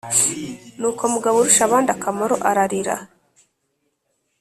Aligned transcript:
nuko 0.79 1.03
mugaburushabandakamaro 1.13 2.33
ararira 2.49 2.95